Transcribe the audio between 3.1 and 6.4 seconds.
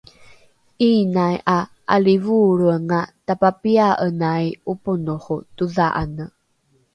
tapapia’enai ’oponoho todha’ane